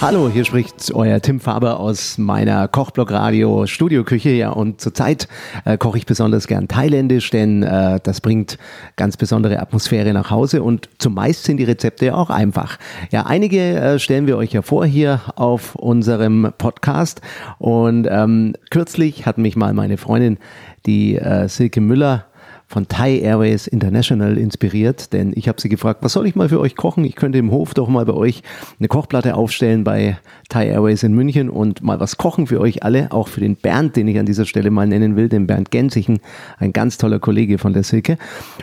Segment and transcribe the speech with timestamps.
[0.00, 4.30] Hallo, hier spricht euer Tim Faber aus meiner Kochblock Radio Studioküche.
[4.30, 5.26] Ja, und zurzeit
[5.64, 8.58] äh, koche ich besonders gern thailändisch, denn äh, das bringt
[8.94, 12.78] ganz besondere Atmosphäre nach Hause und zumeist sind die Rezepte ja auch einfach.
[13.10, 17.20] Ja, einige äh, stellen wir euch ja vor hier auf unserem Podcast
[17.58, 20.38] und ähm, kürzlich hat mich mal meine Freundin,
[20.86, 22.24] die äh, Silke Müller,
[22.68, 26.60] von Thai Airways International inspiriert, denn ich habe sie gefragt, was soll ich mal für
[26.60, 27.02] euch kochen?
[27.04, 28.42] Ich könnte im Hof doch mal bei euch
[28.78, 30.18] eine Kochplatte aufstellen bei
[30.50, 33.96] Thai Airways in München und mal was kochen für euch alle, auch für den Bernd,
[33.96, 36.20] den ich an dieser Stelle mal nennen will, den Bernd Gensichen,
[36.58, 38.18] ein ganz toller Kollege von der Silke.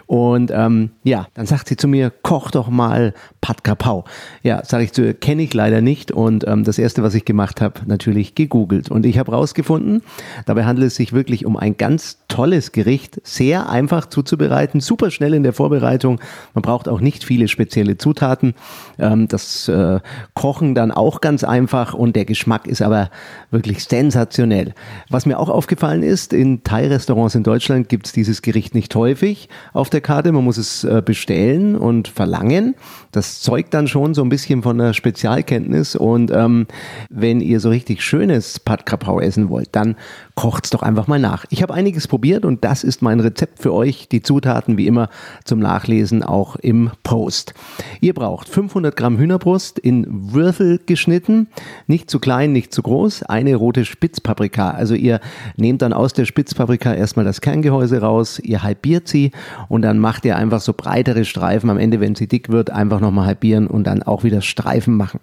[0.05, 4.05] Und ähm, ja, dann sagt sie zu mir, koch doch mal Pat Kapau.
[4.43, 7.25] Ja, sage ich zu ihr, kenne ich leider nicht und ähm, das erste, was ich
[7.25, 10.03] gemacht habe, natürlich gegoogelt und ich habe rausgefunden,
[10.45, 15.09] dabei handelt es sich wirklich um ein ganz tolles Gericht, sehr einfach einfach zuzubereiten, super
[15.09, 16.20] schnell in der Vorbereitung.
[16.54, 18.54] Man braucht auch nicht viele spezielle Zutaten.
[18.99, 19.99] Ähm, das äh,
[20.34, 23.10] Kochen dann auch ganz einfach und der Geschmack ist aber
[23.52, 24.74] wirklich sensationell.
[25.10, 29.49] Was mir auch aufgefallen ist, in Thai-Restaurants in Deutschland gibt es dieses Gericht nicht häufig
[29.74, 30.32] auf der Karte.
[30.32, 32.76] Man muss es äh, bestellen und verlangen.
[33.12, 35.96] Das zeugt dann schon so ein bisschen von einer Spezialkenntnis.
[35.96, 36.68] Und ähm,
[37.09, 39.96] wenn ihr so richtig schönes Pad Krapau essen wollt, dann
[40.35, 41.46] kocht's doch einfach mal nach.
[41.49, 43.84] Ich habe einiges probiert und das ist mein Rezept für euch.
[43.85, 45.09] Die Zutaten wie immer
[45.43, 47.53] zum Nachlesen auch im Post.
[48.01, 51.47] Ihr braucht 500 Gramm Hühnerbrust in Würfel geschnitten,
[51.87, 54.71] nicht zu klein, nicht zu groß, eine rote Spitzpaprika.
[54.71, 55.19] Also ihr
[55.55, 59.31] nehmt dann aus der Spitzpaprika erstmal das Kerngehäuse raus, ihr halbiert sie
[59.69, 61.69] und dann macht ihr einfach so breitere Streifen.
[61.69, 65.19] Am Ende, wenn sie dick wird, einfach nochmal halbieren und dann auch wieder Streifen machen.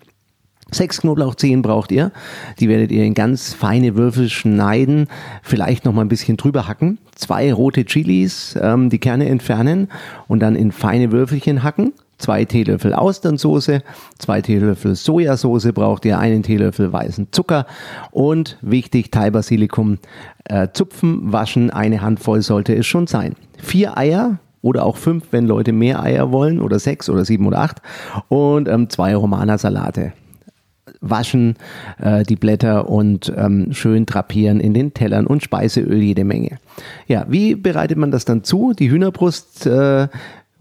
[0.73, 2.12] Sechs Knoblauchzehen braucht ihr.
[2.59, 5.06] Die werdet ihr in ganz feine Würfel schneiden,
[5.42, 6.98] vielleicht noch mal ein bisschen drüber hacken.
[7.14, 9.89] Zwei rote Chilis, ähm, die Kerne entfernen
[10.29, 11.92] und dann in feine Würfelchen hacken.
[12.17, 13.83] Zwei Teelöffel Austernsoße,
[14.19, 17.67] zwei Teelöffel Sojasauce braucht ihr, einen Teelöffel weißen Zucker
[18.11, 19.98] und wichtig Thai-Basilikum
[20.45, 23.35] äh, zupfen, waschen, eine Handvoll sollte es schon sein.
[23.58, 27.58] Vier Eier, oder auch fünf, wenn Leute mehr Eier wollen oder sechs oder sieben oder
[27.58, 27.83] acht
[28.29, 30.13] und ähm, zwei Romana-Salate
[31.02, 31.57] waschen
[31.98, 36.58] äh, die Blätter und ähm, schön drapieren in den Tellern und Speiseöl jede Menge.
[37.07, 38.73] Ja, wie bereitet man das dann zu?
[38.73, 40.08] Die Hühnerbrust äh,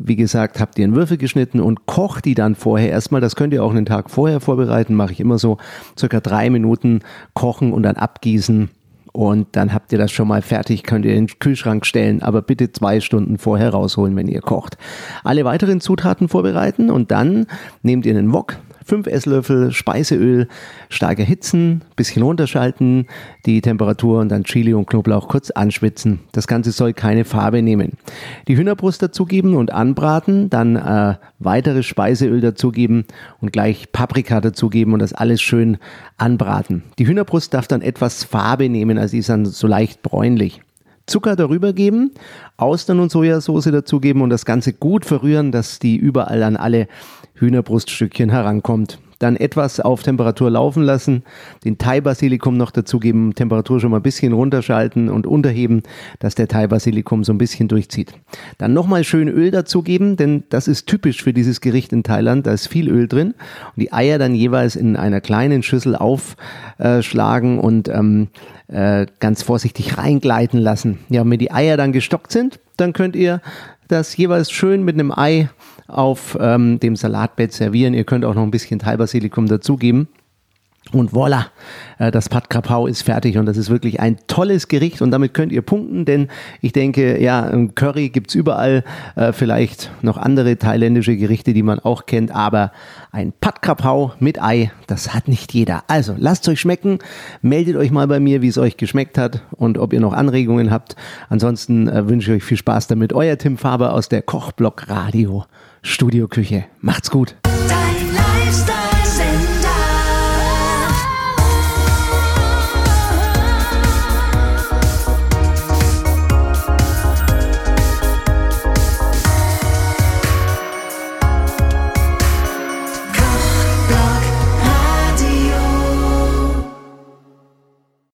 [0.04, 3.22] wie gesagt, habt ihr in Würfel geschnitten und kocht die dann vorher erstmal.
[3.22, 5.58] Das könnt ihr auch einen Tag vorher vorbereiten, mache ich immer so.
[5.98, 7.02] Circa drei Minuten
[7.34, 8.70] kochen und dann abgießen.
[9.14, 12.42] Und dann habt ihr das schon mal fertig, könnt ihr in den Kühlschrank stellen, aber
[12.42, 14.78] bitte zwei Stunden vorher rausholen, wenn ihr kocht.
[15.24, 17.46] Alle weiteren Zutaten vorbereiten und dann
[17.84, 18.58] nehmt ihr einen Wok,
[18.92, 20.50] 5 Esslöffel Speiseöl
[20.90, 23.08] stark erhitzen, bisschen runterschalten,
[23.46, 26.20] die Temperatur und dann Chili und Knoblauch kurz anschwitzen.
[26.34, 27.94] Das Ganze soll keine Farbe nehmen.
[28.50, 33.06] Die Hühnerbrust dazugeben und anbraten, dann äh, weiteres Speiseöl dazugeben
[33.40, 35.78] und gleich Paprika dazugeben und das alles schön
[36.18, 36.84] anbraten.
[37.00, 40.60] Die Hühnerbrust darf dann etwas Farbe nehmen, also ist dann so leicht bräunlich.
[41.08, 42.12] Zucker darüber geben,
[42.58, 46.88] Austern und Sojasauce dazugeben und das Ganze gut verrühren, dass die überall an alle
[47.42, 49.00] Hühnerbruststückchen herankommt.
[49.20, 51.22] Dann etwas auf Temperatur laufen lassen,
[51.64, 55.84] den Thai-Basilikum noch dazugeben, Temperatur schon mal ein bisschen runterschalten und unterheben,
[56.18, 58.14] dass der Thai-Basilikum so ein bisschen durchzieht.
[58.58, 62.54] Dann nochmal schön Öl dazugeben, denn das ist typisch für dieses Gericht in Thailand, da
[62.54, 63.36] ist viel Öl drin.
[63.76, 68.30] Und die Eier dann jeweils in einer kleinen Schüssel aufschlagen und ähm,
[68.70, 70.98] äh, ganz vorsichtig reingleiten lassen.
[71.10, 73.42] Ja, wenn die Eier dann gestockt sind, dann könnt ihr
[73.92, 75.50] das jeweils schön mit einem Ei
[75.88, 77.94] auf ähm, dem Salatbett servieren.
[77.94, 80.08] Ihr könnt auch noch ein bisschen Thai-Basilikum dazugeben.
[80.94, 81.46] Und voilà,
[82.00, 85.34] äh, das Pad Krapau ist fertig und das ist wirklich ein tolles Gericht und damit
[85.34, 86.28] könnt ihr punkten, denn
[86.60, 88.84] ich denke, ja, Curry gibt's überall,
[89.16, 92.72] äh, vielleicht noch andere thailändische Gerichte, die man auch kennt, aber
[93.12, 95.84] ein Pad Krapau mit Ei, das hat nicht jeder.
[95.88, 96.98] Also lasst euch schmecken,
[97.42, 100.72] meldet euch mal bei mir, wie es euch geschmeckt hat und ob ihr noch Anregungen
[100.72, 100.96] habt.
[101.30, 103.14] Ansonsten äh, wünsche ich euch viel Spaß damit.
[103.14, 105.46] Euer Tim Faber aus der Kochblock Radio
[105.84, 106.66] Studioküche.
[106.82, 107.36] Macht's gut.